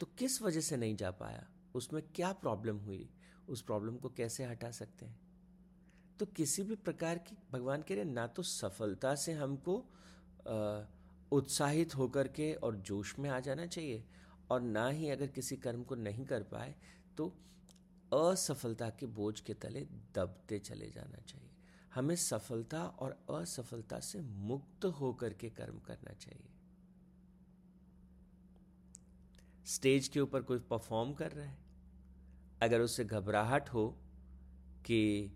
तो 0.00 0.06
किस 0.06 0.42
वजह 0.42 0.60
से 0.60 0.76
नहीं 0.76 0.96
जा 0.96 1.10
पाया? 1.10 1.48
उसमें 1.74 2.02
क्या 2.02 2.32
प्रॉब्लम 2.32 2.76
हुई? 2.76 3.10
उस 3.48 3.62
प्रॉब्लम 3.62 3.96
को 3.96 4.10
कैसे 4.10 4.44
हटा 4.44 4.70
सकते 4.70 5.06
हैं? 5.06 5.20
तो 6.18 6.26
किसी 6.26 6.62
भी 6.62 6.74
प्रकार 6.74 7.18
की, 7.18 7.36
भगवान 7.52 7.82
कह 7.82 7.94
रहे 7.94 8.04
ना 8.04 8.26
तो 8.26 8.42
सफलता 8.42 9.14
से 9.14 9.32
हमको 9.32 9.86
उत्साहित 11.32 11.94
होकर 11.96 12.28
के 12.28 12.52
और 12.54 12.76
जोश 12.76 13.18
में 13.18 13.30
आ 13.30 13.40
जाना 13.40 13.66
चाहिए 13.66 14.04
और 14.50 14.60
ना 14.60 14.88
ही 14.88 15.08
अगर 15.10 15.26
किसी 15.26 15.56
कर्म 15.56 15.82
को 15.82 15.94
नहीं 15.94 16.26
कर 16.26 16.42
पाए 16.42 16.74
तो 17.16 17.26
असफलता 18.12 18.90
के 18.90 19.06
बोझ 19.06 19.40
के 19.40 19.54
तले 19.54 19.80
दबते 20.14 20.58
चले 20.58 20.90
जाना 20.90 21.20
चाहिए। 21.20 21.50
हमें 21.94 22.16
सफलता 22.16 22.84
और 22.84 23.18
असफलता 23.30 24.00
से 24.00 24.20
मुक्त 24.20 24.84
होकर 24.84 25.32
के 25.32 25.50
कर्म 25.50 25.78
करना 25.78 26.12
चाहिए। 26.12 26.50
स्टेज 29.66 30.08
के 30.08 30.20
ऊपर 30.20 30.42
कोई 30.42 30.58
परफॉर्म 30.58 31.12
कर 31.12 31.32
रहा 31.32 31.46
है? 31.46 31.58
अगर 32.62 32.80
उससे 32.80 33.04
घबराहट 33.04 33.68
हो 33.68 33.88
कि 34.86 35.30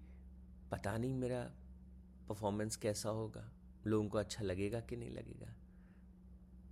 पता 0.70 0.96
नहीं 0.98 1.14
मेरा 1.14 1.42
परफॉर्मेंस 2.28 2.76
कैसा 2.76 3.08
होगा, 3.08 3.50
लोगों 3.86 4.08
को 4.08 4.18
अच्छा 4.18 4.44
लगेगा 4.44 4.80
कि 4.80 4.96
नहीं 4.96 5.10
लगेगा 5.10 5.54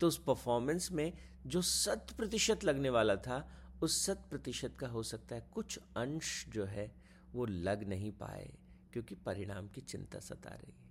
तो 0.01 0.09
उस 0.09 0.25
परफॉर्मेंस 0.25 0.93
में 0.93 1.13
जो 1.47 1.63
शत 1.63 2.07
प्रतिशत 2.17 2.65
लगने 2.65 2.91
वाला 2.91 3.17
था, 3.17 3.53
उस 3.83 4.07
शत 4.07 4.27
प्रतिशत 4.31 4.77
का 4.79 4.89
हो 4.89 5.03
सकता 5.03 5.35
है 5.35 5.49
कुछ 5.55 5.79
अंश 5.97 6.47
जो 6.49 6.65
है, 6.65 6.95
वो 7.33 7.47
लग 7.47 7.89
नहीं 7.89 8.13
पाए, 8.13 8.59
क्योंकि 8.93 9.15
परिणाम 9.15 9.69
की 9.69 9.81
चिंता 9.81 10.19
सता 10.19 10.51
रही 10.51 10.73
है। 10.73 10.87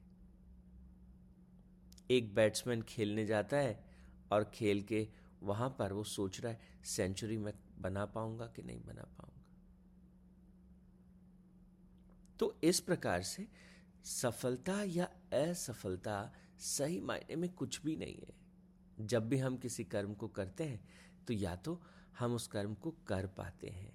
एक 2.11 2.35
बैट्समैन 2.35 2.81
खेलने 2.81 3.25
जाता 3.25 3.57
है 3.57 3.85
और 4.31 4.51
खेल 4.53 4.83
के 4.83 5.07
वहाँ 5.43 5.75
पर 5.79 5.93
वो 5.93 6.03
सोच 6.03 6.41
रहा 6.41 6.51
है 6.51 6.59
सेंचुरी 6.85 7.37
में 7.37 7.53
बना 7.79 8.05
पाऊँगा 8.05 8.45
कि 8.45 8.63
नहीं 8.63 8.81
बना 8.83 9.03
पाऊँगा? 9.03 9.41
तो 12.39 12.59
इस 12.63 12.79
प्रकार 12.79 13.21
से 13.21 13.47
सफलता 14.03 14.83
या 14.83 15.05
असफलता 15.33 16.33
सही 16.59 16.99
मायने 16.99 17.35
में 17.35 17.53
कुछ 17.53 17.81
भी 17.81 17.95
नहीं 17.95 18.15
है। 18.15 18.44
जब 18.99 19.27
भी 19.29 19.37
हम 19.37 19.57
किसी 19.57 19.83
कर्म 19.83 20.13
को 20.13 20.27
करते 20.27 20.63
हैं 20.63 20.87
तो 21.27 21.33
या 21.33 21.55
तो 21.55 21.81
हम 22.19 22.33
उस 22.33 22.47
कर्म 22.47 22.73
को 22.73 22.91
कर 23.07 23.27
पाते 23.27 23.67
हैं। 23.67 23.93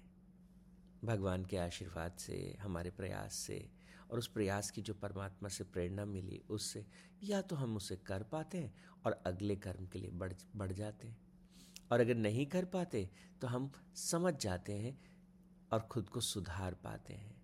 भगवान 1.05 1.45
के 1.45 1.57
आशीर्वाद 1.57 2.17
से, 2.19 2.57
हमारे 2.61 2.89
प्रयास 2.89 3.35
से, 3.35 3.69
और 4.11 4.19
उस 4.19 4.27
प्रयास 4.27 4.71
की 4.71 4.81
जो 4.81 4.93
परमात्मा 4.93 5.49
से 5.49 5.63
प्रेरणा 5.63 6.05
मिली, 6.05 6.41
उससे 6.49 6.85
या 7.23 7.41
तो 7.41 7.55
हम 7.55 7.75
उसे 7.77 7.95
कर 7.95 8.23
पाते 8.23 8.57
हैं 8.57 8.73
और 9.05 9.21
अगले 9.25 9.55
कर्म 9.55 9.87
के 9.87 9.99
लिए 9.99 10.09
बढ़ 10.09 10.33
बढ़ 10.55 10.71
जाते 10.71 11.07
हैं। 11.07 11.17
और 11.91 11.99
अगर 11.99 12.15
नहीं 12.15 12.45
कर 12.45 12.65
पाते 12.65 13.09
तो 13.41 13.47
हम 13.47 13.71
समझ 13.95 14.33
जाते 14.33 14.73
हैं 14.73 14.97
और 15.71 15.79
खुद 15.81 16.09
को 16.09 16.21
सुधार 16.21 16.73
पाते 16.73 17.13
हैं। 17.13 17.35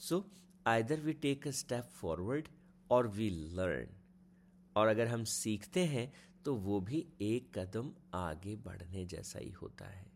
So 0.00 0.24
either 0.66 1.00
we 1.00 1.12
take 1.12 1.48
a 1.48 1.50
step 1.50 1.84
forward 1.84 2.48
और 2.90 3.08
वी 3.08 3.30
लर्न 3.30 3.97
और 4.76 4.88
अगर 4.88 5.06
हम 5.06 5.24
सीखते 5.24 5.84
हैं 5.86 6.12
तो 6.44 6.54
वो 6.56 6.80
भी 6.80 7.06
एक 7.20 7.58
कदम 7.58 7.90
आगे 8.14 8.54
बढ़ने 8.56 9.04
जैसा 9.06 9.38
ही 9.38 9.50
होता 9.52 9.84
है। 9.84 10.06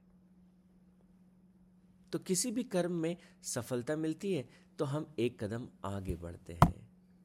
तो 2.12 2.18
किसी 2.18 2.50
भी 2.50 2.62
कर्म 2.64 2.92
में 2.92 3.16
सफलता 3.44 3.96
मिलती 3.96 4.32
है 4.34 4.48
तो 4.78 4.84
हम 4.84 5.06
एक 5.18 5.42
कदम 5.44 5.68
आगे 5.84 6.14
बढ़ते 6.16 6.52
हैं, 6.54 6.74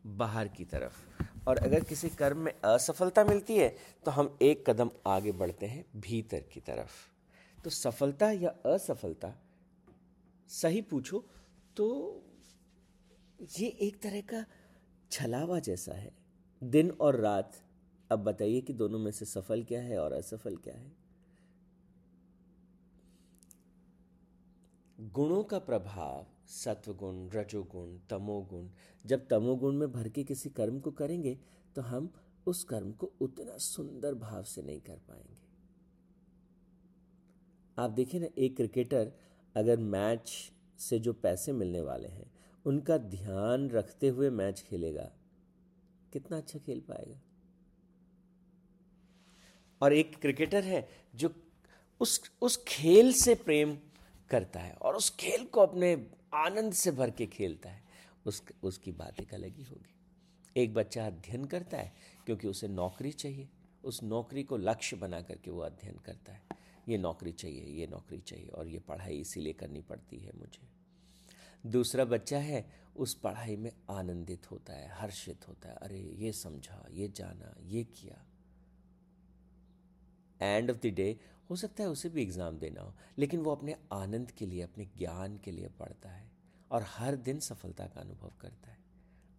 बाहर 0.03 0.47
की 0.47 0.65
तरफ़। 0.65 1.47
और 1.47 1.57
अगर 1.57 1.83
किसी 1.83 2.09
कर्म 2.09 2.37
में 2.37 2.51
असफलता 2.65 3.23
मिलती 3.23 3.57
है 3.57 3.69
तो 4.05 4.11
हम 4.11 4.37
एक 4.41 4.69
कदम 4.69 4.89
आगे 5.07 5.31
बढ़ते 5.33 5.65
हैं, 5.65 5.85
भीतर 5.97 6.43
की 6.53 6.59
तरफ़। 6.59 6.91
तो 7.57 7.69
सफलता 7.69 8.31
या 8.31 8.49
असफलता, 8.65 9.33
सही 10.49 10.81
पूछो 10.83 11.23
तो 11.77 11.87
ये 13.51 13.67
एक 13.81 14.01
तरह 14.01 14.21
का 14.23 14.45
छलावा 15.11 15.59
जैसा 15.61 15.93
है। 15.93 16.11
दिन 16.61 16.89
और 16.91 17.15
रात। 17.15 17.55
अब 18.11 18.19
बताइए 18.19 18.61
कि 18.61 18.73
दोनों 18.73 18.99
में 18.99 19.11
से 19.11 19.25
सफल 19.25 19.63
क्या 19.63 19.81
है 19.81 19.97
और 19.99 20.13
असफल 20.13 20.55
क्या 20.55 20.73
है? 20.73 20.91
गुणों 24.99 25.43
का 25.43 25.59
प्रभाव, 25.59 26.25
सत्वगुण, 26.47 27.29
रजोगुण, 27.29 27.97
तमोगुण। 28.09 28.67
जब 29.05 29.27
तमोगुण 29.27 29.73
में 29.73 29.91
भर 29.91 30.09
के 30.09 30.23
किसी 30.23 30.49
कर्म 30.49 30.79
को 30.79 30.91
करेंगे 30.91 31.37
तो 31.75 31.81
हम 31.81 32.09
उस 32.47 32.63
कर्म 32.63 32.91
को 32.91 33.11
उतना 33.21 33.57
सुंदर 33.57 34.13
भाव 34.13 34.43
से 34.43 34.61
नहीं 34.61 34.81
कर 34.81 34.97
पाएँगे। 34.97 35.45
आप 37.77 37.89
देखिए 37.89 38.19
ना, 38.19 38.27
एक 38.37 38.55
क्रिकेटर 38.55 39.11
अगर 39.55 39.77
मैच 39.77 40.51
से 40.79 40.99
जो 40.99 41.13
पैसे 41.13 41.51
मिलने 41.51 41.81
वाले 41.81 42.07
हैं, 42.07 42.31
उनका 42.65 42.97
ध्यान 42.97 43.69
रखते 43.69 44.07
हुए 44.07 44.29
मैच 44.29 44.61
खेलेगा। 44.61 45.11
कितना 46.13 46.37
अच्छा 46.37 46.59
खेल 46.59 46.79
पाएगा। 46.79 47.21
और 49.81 49.93
एक 49.93 50.15
क्रिकेटर 50.21 50.63
है 50.63 50.87
जो 51.15 51.33
उस 52.01 52.31
उस 52.41 52.63
खेल 52.67 53.13
से 53.13 53.35
प्रेम 53.35 53.77
करता 54.29 54.59
है 54.59 54.73
और 54.73 54.95
उस 54.95 55.09
खेल 55.09 55.45
को 55.45 55.61
अपने 55.61 56.07
आनंद 56.33 56.73
से 56.73 56.91
भर 56.91 57.09
के 57.09 57.25
खेलता 57.25 57.69
है। 57.69 57.83
उस, 58.25 58.43
उसकी 58.63 58.91
बात 58.91 59.19
एक 59.19 59.33
अलग 59.33 59.55
ही 59.55 59.63
होगी। 59.63 60.61
एक 60.61 60.73
बच्चा 60.73 61.07
अध्ययन 61.07 61.45
करता 61.45 61.77
है 61.77 61.93
क्योंकि 62.25 62.47
उसे 62.47 62.67
नौकरी 62.67 63.11
चाहिए। 63.11 63.49
उस 63.83 64.03
नौकरी 64.03 64.43
को 64.43 64.57
लक्ष्य 64.57 64.95
बना 64.95 65.21
करके 65.21 65.51
वो 65.51 65.61
अध्ययन 65.61 65.97
करता 65.97 66.33
है। 66.33 66.41
ये 66.89 66.97
नौकरी 66.97 67.31
चाहिए, 67.31 67.63
ये 67.63 67.87
नौकरी 67.87 68.19
चाहिए 68.19 68.47
और 68.47 68.67
ये 68.67 68.79
पढ़ाई 68.79 69.19
इसीलिए 69.19 69.53
करनी 69.53 69.81
पड़ती 69.81 70.17
है 70.17 70.31
मुझे। 70.35 70.76
दूसरा 71.65 72.05
बच्चा 72.05 72.37
है, 72.37 72.87
उस 72.95 73.13
पढ़ाई 73.13 73.55
में 73.55 73.71
आनंदित 73.89 74.51
होता 74.51 74.73
है, 74.73 74.89
हर्षित 74.89 75.47
होता 75.47 75.69
है। 75.69 75.75
अरे, 75.75 75.99
ये 75.99 76.33
समझा, 76.33 76.87
ये 76.91 77.07
जाना, 77.07 77.55
ये 77.61 77.83
किया। 77.83 78.25
एंड 80.41 80.71
ऑफ़ 80.71 80.77
द 80.77 80.85
डे 80.85 81.19
हो 81.49 81.55
सकता 81.55 81.83
है 81.83 81.89
उसे 81.89 82.09
भी 82.09 82.21
एग्ज़ाम 82.21 82.59
देना 82.59 82.81
हो, 82.81 82.93
लेकिन 83.17 83.39
वो 83.39 83.51
अपने 83.51 83.75
आनंद 83.93 84.31
के 84.31 84.45
लिए, 84.45 84.61
अपने 84.61 84.85
ज्ञान 84.85 85.37
के 85.37 85.51
लिए 85.51 85.67
पढ़ता 85.67 86.09
है 86.09 86.31
और 86.71 86.83
हर 86.87 87.15
दिन 87.15 87.39
सफलता 87.39 87.87
का 87.87 88.01
अनुभव 88.01 88.31
करता 88.41 88.71
है। 88.71 88.77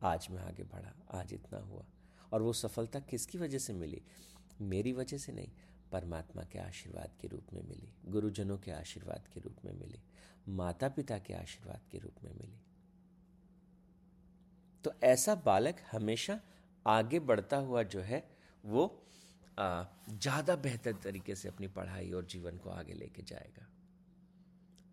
आज 0.02 0.28
मैं 0.30 0.42
आगे 0.42 0.62
बढ़ा, 0.62 0.94
आज 1.10 1.34
इतना 1.34 1.58
हुआ। 1.58 1.84
और 2.32 2.42
वो 2.42 2.52
सफलता 2.52 3.00
किसकी 3.00 3.38
वजह 3.38 3.58
से 3.58 3.72
मिली? 3.72 4.02
मेरी 4.60 4.92
वजह 4.92 5.18
से 5.18 5.32
नहीं, 5.32 5.50
परमात्मा 5.92 6.42
के 6.42 6.58
आशीर्वाद 6.58 7.10
के 7.20 7.28
रूप 7.28 7.46
में 7.52 7.68
मिली, 7.68 7.92
गुरुजनों 8.06 8.58
के 8.58 8.70
आशीर्वाद 8.70 9.28
के 9.34 9.40
रूप 9.40 9.56
में 9.64 9.72
मिली। 9.72 10.00
माता 10.48 10.88
पिता 10.88 11.18
के 11.18 11.34
आशीर्वाद 11.34 11.80
के 11.92 11.98
रूप 11.98 12.24
में 12.24 12.30
मिली। 12.32 12.60
तो 14.84 14.92
ऐसा 15.04 15.34
बालक 15.46 15.82
हमेशा 15.92 16.38
आगे 16.86 17.18
बढ़ता 17.20 17.56
हुआ 17.58 17.82
जो 17.84 18.00
है, 18.00 18.24
वो 18.64 19.04
ज़्यादा 19.60 20.56
बेहतर 20.56 20.92
तरीके 20.94 21.34
से 21.34 21.48
अपनी 21.48 21.68
पढ़ाई 21.68 22.10
और 22.10 22.24
जीवन 22.24 22.56
को 22.56 22.70
आगे 22.70 22.94
लेके 22.94 23.22
जाएगा। 23.22 23.66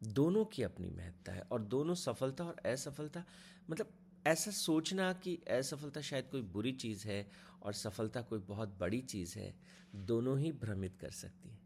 दोनों 0.01 0.43
की 0.45 0.63
अपनी 0.63 0.89
महत्ता 0.89 1.31
है 1.31 1.41
और 1.51 1.61
दोनों 1.63 1.95
सफलता 1.95 2.43
और 2.43 2.61
असफलता 2.65 3.23
मतलब 3.69 3.93
ऐसा 4.27 4.51
सोचना 4.51 5.11
कि 5.13 5.37
असफलता 5.49 6.01
शायद 6.01 6.25
कोई 6.25 6.41
बुरी 6.53 6.71
चीज़ 6.73 7.07
है 7.07 7.25
और 7.61 7.73
सफलता 7.73 8.21
कोई 8.21 8.39
बहुत 8.39 8.77
बड़ी 8.79 9.01
चीज़ 9.03 9.37
है, 9.39 9.53
दोनों 9.95 10.37
ही 10.39 10.51
भ्रमित 10.53 10.97
कर 11.01 11.11
सकती 11.13 11.49
हैं 11.49 11.59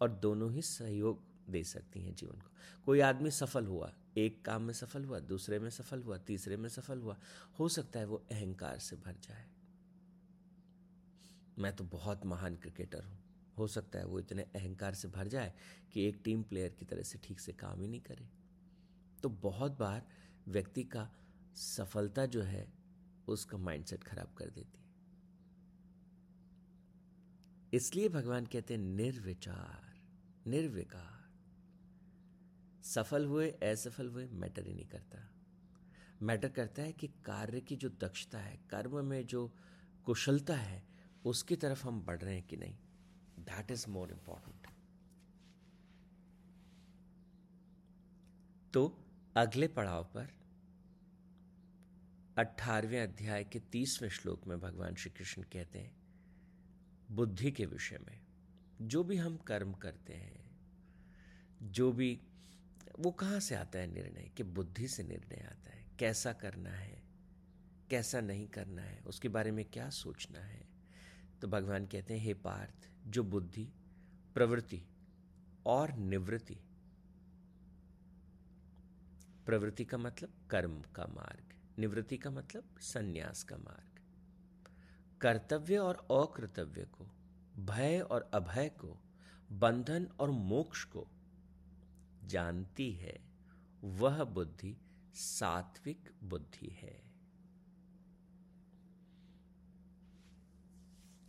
और 0.00 0.10
दोनों 0.22 0.52
ही 0.52 0.62
सहयोग 0.62 1.22
दे 1.50 1.64
सकती 1.64 2.00
हैं 2.00 2.14
जीवन 2.14 2.36
को। 2.36 2.50
कोई 2.84 3.00
आदमी 3.00 3.30
सफल 3.30 3.66
हुआ, 3.66 3.92
एक 4.16 4.44
काम 4.44 4.62
में 4.62 4.74
सफल 4.74 5.04
हुआ, 5.04 5.20
दूसरे 5.20 5.58
में 5.58 5.70
सफल 5.70 6.02
हुआ, 6.02 6.18
तीसरे 6.18 6.56
में 6.56 6.68
सफल 6.68 7.00
हुआ, 7.00 7.18
हो 7.60 7.68
सकता 7.68 7.98
है 7.98 8.06
वो 8.06 8.16
अहंकार 8.16 8.78
से 8.78 8.96
भर 8.96 9.12
जाए। 9.12 9.46
मैं 11.58 11.76
तो 11.76 11.84
बहुत 11.84 12.26
महान 12.26 12.56
क्रिकेटर 12.56 13.04
हूँ। 13.04 13.18
हो 13.58 13.66
सकता 13.68 13.98
है 13.98 14.04
वो 14.04 14.20
इतने 14.20 14.42
अहंकार 14.42 14.94
से 14.94 15.08
भर 15.08 15.28
जाए 15.28 15.54
कि 15.92 16.04
एक 16.04 16.20
टीम 16.24 16.42
प्लेयर 16.42 16.70
की 16.70 16.84
तरह 16.84 17.02
से 17.02 17.18
ठीक 17.24 17.40
से 17.40 17.52
काम 17.52 17.80
ही 17.80 17.88
नहीं 17.88 18.00
करे। 18.00 18.28
तो 19.22 19.28
बहुत 19.28 19.78
बार 19.78 20.06
व्यक्ति 20.48 20.84
का 20.84 21.10
सफलता 21.54 22.26
जो 22.26 22.42
है, 22.42 22.72
उसका 23.28 23.58
माइंडसेट 23.58 24.04
खराब 24.04 24.34
कर 24.34 24.50
देती 24.50 24.78
है। 24.78 24.86
इसलिए 27.72 28.08
भगवान 28.08 28.46
कहते 28.46 28.74
हैं, 28.74 28.80
निर्विचार, 28.80 29.96
निर्विकार। 30.50 31.15
सफल 32.86 33.26
हुए, 33.26 33.50
असफल 33.50 34.08
हुए, 34.08 34.26
मैटर 34.26 34.66
ही 34.66 34.74
नहीं 34.74 34.86
करता। 34.86 35.18
मैटर 36.22 36.48
करता 36.48 36.82
है 36.82 36.92
कि 36.92 37.08
कार्य 37.08 37.60
की 37.60 37.76
जो 37.76 37.88
दक्षता 37.88 38.38
है, 38.38 38.58
कर्म 38.70 39.04
में 39.04 39.26
जो 39.26 39.52
कुशलता 40.04 40.56
है, 40.56 40.82
उसकी 41.24 41.56
तरफ़ 41.56 41.86
हम 41.86 42.00
बढ़ 42.00 42.20
रहे 42.20 42.34
हैं 42.34 42.42
कि 42.42 42.56
नहीं? 42.56 42.76
दैट 43.40 43.70
इज़ 43.70 43.88
मोर 43.88 44.10
इंपॉर्टेंट 44.10 44.66
तो 48.72 48.98
अगले 49.36 49.68
पड़ाव 49.68 50.04
पर, 50.04 50.28
अठारहवें 52.38 53.00
अध्याय 53.00 53.44
के 53.44 53.60
तीसवें 53.60 54.08
श्लोक 54.08 54.46
में 54.46 54.60
भगवान 54.60 54.94
श्री 54.94 55.10
कृष्ण 55.10 55.42
कहते 55.42 55.78
हैं, 55.78 55.96
बुद्धि 57.10 57.52
के 57.52 57.66
विषय 57.66 57.98
में, 57.98 58.20
जो 58.82 59.04
भी 59.04 59.16
हम 59.16 59.36
कर्म 59.36 59.72
करते 59.72 60.12
हैं, 60.12 60.50
जो 61.62 61.92
भी 61.92 62.20
वो 62.98 63.10
कहाँ 63.10 63.40
से 63.40 63.54
आता 63.54 63.78
है 63.78 63.86
निर्णय? 63.86 64.30
कि 64.36 64.42
बुद्धि 64.42 64.88
से 64.88 65.02
निर्णय 65.02 65.44
आता 65.44 65.70
है। 65.70 65.86
कैसा 65.98 66.32
करना 66.32 66.70
है? 66.70 67.02
कैसा 67.90 68.20
नहीं 68.20 68.48
करना 68.48 68.82
है? 68.82 69.02
उसके 69.06 69.28
बारे 69.28 69.50
में 69.50 69.64
क्या 69.64 69.90
सोचना 69.90 70.38
है? 70.38 70.68
तो 71.40 71.48
भगवान 71.48 71.86
कहते 71.86 72.14
हैं, 72.14 72.20
हे 72.20 72.34
पार्थ, 72.34 72.90
जो 73.06 73.22
बुद्धि, 73.22 73.72
प्रवृत्ति 74.34 74.82
और 75.66 75.92
निवृत्ति, 75.92 76.56
प्रवृत्ति 79.46 79.84
का 79.84 79.98
मतलब 79.98 80.32
कर्म 80.50 80.80
का 80.80 81.06
मार्ग, 81.06 81.54
निवृत्ति 81.78 82.16
का 82.16 82.30
मतलब 82.30 82.74
संन्यास 82.80 83.42
का 83.42 83.56
मार्ग, 83.56 84.00
कर्तव्य 85.20 85.78
और 85.78 85.94
अकर्तव्य 86.10 86.84
को, 86.84 87.06
भय 87.56 88.00
और 88.00 88.30
अभय 88.34 88.68
को, 88.68 89.00
बंधन 89.52 90.06
और 90.20 90.30
मोक्ष 90.30 90.84
को 90.84 91.08
जानती 92.26 92.92
है, 92.92 93.18
वह 93.84 94.24
बुद्धि 94.24 94.76
सात्विक 95.14 96.10
बुद्धि 96.24 96.68
है। 96.68 96.96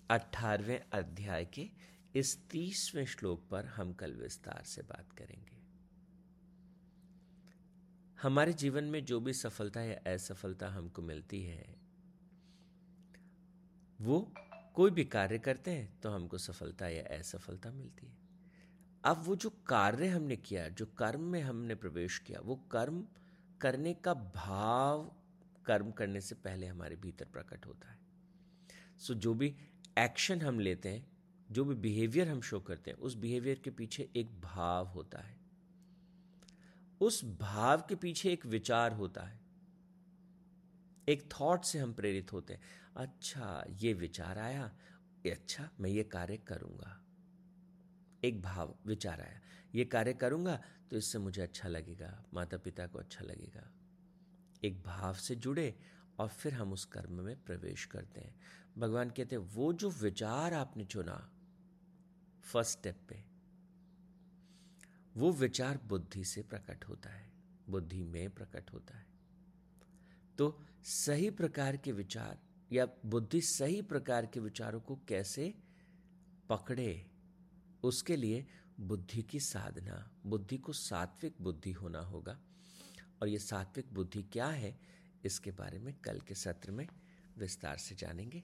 अठारहवें 0.10 0.80
अध्याय 0.94 1.46
के 1.46 1.70
इस 2.16 2.38
तीसवें 2.50 3.06
श्लोक 3.06 3.48
पर 3.50 3.66
हम 3.66 3.94
कल 3.94 4.14
विस्तार 4.14 4.64
से 4.66 4.82
बात 4.82 5.12
करेंगे। 5.12 5.56
हमारे 8.18 8.54
जीवन 8.54 8.84
में 8.84 9.04
जो 9.06 9.20
भी 9.20 9.34
सफलता 9.34 9.82
या 9.82 10.14
असफलता 10.14 10.70
हमको 10.70 11.02
मिलती 11.02 11.42
है, 11.44 11.76
वो 14.02 14.34
कोई 14.76 14.92
भी 14.92 15.06
कार्य 15.06 15.40
करते 15.40 15.72
हैं 15.72 16.00
तो 16.02 16.10
हमको 16.10 16.38
सफलता 16.38 16.88
या 16.88 17.04
असफलता 17.18 17.72
मिलती 17.72 18.08
है। 18.08 18.27
अब 19.08 19.24
वो 19.26 19.36
जो 19.36 19.50
कार्य 19.50 20.08
हमने 20.08 20.36
किया, 20.36 20.70
जो 20.70 20.86
कर्म 20.86 21.22
में 21.22 21.42
हमने 21.42 21.76
प्रवेश 21.76 22.18
किया, 22.20 22.40
वो 22.40 22.56
कर्म 22.56 23.06
करने 23.62 23.94
का 23.94 24.14
भाव, 24.14 25.12
कर्म 25.66 25.92
करने 25.92 26.22
से 26.22 26.36
पहले 26.36 26.68
हमारे 26.68 26.96
भीतर 26.96 27.26
प्रकट 27.26 27.66
होता 27.66 27.92
है। 27.92 28.00
सो 28.98 29.14
जो 29.14 29.34
भी 29.34 29.56
एक्शन 30.00 30.42
हम 30.42 30.60
लेते 30.60 30.90
हैं, 30.90 31.08
जो 31.52 31.66
भी 31.66 31.76
बिहेवियर 31.76 32.30
हम 32.30 32.42
शो 32.42 32.60
करते 32.60 32.92
हैं, 32.92 32.98
उस 32.98 33.16
बिहेवियर 33.16 33.60
के 33.60 33.70
पीछे 33.70 34.10
एक 34.16 34.42
भाव 34.42 34.88
होता 34.88 35.20
है। 35.20 35.38
उस 37.02 37.26
भाव 37.26 37.82
के 37.90 37.96
पीछे 37.96 38.34
एक 38.34 38.46
विचार 38.46 38.92
होता 38.92 39.22
है। 39.22 39.40
एक 41.10 41.30
थॉट 41.32 41.64
से 41.64 41.80
हम 41.80 41.94
प्रेरित 41.94 42.34
होते 42.34 42.54
हैं 42.54 42.62
अच्छा 42.96 43.66
ये 43.70 43.94
विचार 43.94 44.38
आया 44.38 44.72
अच्छा 45.26 45.70
मैं 45.80 45.90
ये 45.90 46.04
कार्य 46.04 46.38
करूँगा। 46.38 47.04
एक 48.24 48.42
भाव, 48.42 48.76
विचार 48.86 49.22
आया। 49.22 49.40
ये 49.76 49.86
कार्य 49.86 50.14
करूँगा 50.14 50.60
तो 50.92 50.98
इससे 50.98 51.20
मुझे 51.20 51.42
अच्छा 51.42 51.70
लगेगा 51.70 52.12
माता 52.34 52.58
पिता 52.58 52.88
को 52.88 53.00
अच्छा 53.00 53.26
लगेगा। 53.26 53.70
एक 54.64 54.82
भाव 54.84 55.14
से 55.14 55.36
जुड़े 55.36 55.74
और 56.20 56.28
फिर 56.28 56.54
हम 56.54 56.74
उस 56.74 56.86
कर्म 56.86 57.22
में 57.22 57.36
प्रवेश 57.46 57.86
करते 57.86 58.22
हैं। 58.22 58.36
भगवान 58.78 59.10
कहते 59.10 59.36
हैं, 59.36 59.44
वो 59.46 59.72
जो 59.74 59.90
विचार 59.92 60.54
आपने 60.54 60.86
चुना 60.86 61.18
फ़र्स्ट 62.44 62.80
स्टेप 62.80 63.00
पे, 63.10 63.24
वो 65.18 65.32
विचार 65.32 65.80
बुद्धि 65.88 66.24
से 66.24 66.42
प्रकट 66.42 66.86
होता 66.86 67.10
है, 67.10 67.30
बुद्धि 67.70 68.04
में 68.04 68.30
प्रकट 68.30 68.72
होता 68.74 68.98
है। 68.98 69.06
तो 70.38 70.58
सही 70.84 71.30
प्रकार 71.30 71.78
के 71.78 71.92
विचार 71.92 72.40
या 72.72 72.88
बुद्धि 73.06 73.42
सही 73.42 73.82
प्रकार 73.82 74.26
के 74.26 74.40
विचारों 74.40 74.80
को 74.80 74.96
कैसे 75.08 75.54
पकड़े 76.50 77.06
उसके 77.88 78.16
लिए 78.16 78.48
बुद्धि 78.80 79.24
की 79.24 79.40
साधना, 79.40 80.12
बुद्धि 80.26 80.58
को 80.58 80.74
सात्विक 80.74 81.36
बुद्धि 81.42 81.72
होना 81.72 82.00
होगा। 82.00 82.40
और 83.22 83.28
ये 83.28 83.40
सात्विक 83.40 83.94
बुद्धि 83.94 84.24
क्या 84.24 84.48
है, 84.48 84.80
इसके 85.26 85.52
बारे 85.52 85.80
में 85.80 85.94
कल 85.94 86.20
के 86.20 86.36
सत्र 86.36 86.72
में 86.72 86.88
विस्तार 87.38 87.78
से 87.78 87.96
जानेंगे। 87.96 88.44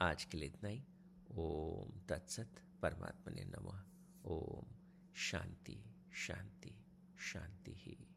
आज 0.00 0.24
के 0.24 0.38
लिए 0.38 0.48
इतना 0.48 0.68
ही। 0.68 0.84
ओम 1.32 2.00
तत्सत 2.08 2.50
परमात्मा 2.82 3.34
ने 3.34 3.44
नमः। 3.44 3.82
ओम 4.24 4.66
शांति 5.14 5.84
शांति 6.12 6.84
शांति 7.18 7.72
ही। 7.74 8.11